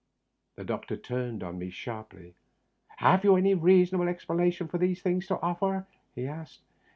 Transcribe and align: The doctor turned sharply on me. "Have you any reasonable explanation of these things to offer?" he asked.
The 0.55 0.63
doctor 0.63 0.97
turned 0.97 1.41
sharply 1.73 2.19
on 2.19 2.23
me. 2.29 2.33
"Have 2.97 3.23
you 3.23 3.35
any 3.35 3.53
reasonable 3.53 4.07
explanation 4.07 4.67
of 4.73 4.79
these 4.79 4.99
things 4.99 5.27
to 5.27 5.39
offer?" 5.39 5.85
he 6.15 6.25
asked. 6.25 6.61